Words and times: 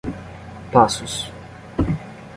Passos 0.73 1.29